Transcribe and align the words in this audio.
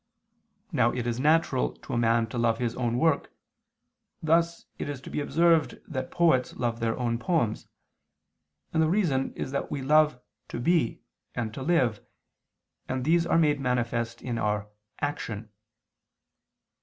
Now 0.71 0.91
it 0.91 1.05
is 1.05 1.19
natural 1.19 1.73
to 1.75 1.93
a 1.93 1.97
man 1.99 2.25
to 2.29 2.39
love 2.39 2.57
his 2.57 2.73
own 2.75 2.97
work 2.97 3.31
(thus 4.23 4.65
it 4.79 4.89
is 4.89 4.99
to 5.01 5.11
be 5.11 5.19
observed 5.19 5.79
that 5.87 6.09
poets 6.09 6.55
love 6.55 6.79
their 6.79 6.97
own 6.97 7.19
poems): 7.19 7.67
and 8.73 8.81
the 8.81 8.89
reason 8.89 9.31
is 9.35 9.51
that 9.51 9.69
we 9.69 9.83
love 9.83 10.19
to 10.47 10.59
be 10.59 11.03
and 11.35 11.53
to 11.53 11.61
live, 11.61 12.03
and 12.89 13.05
these 13.05 13.27
are 13.27 13.37
made 13.37 13.59
manifest 13.59 14.23
in 14.23 14.39
our 14.39 14.71
_action. 15.03 15.49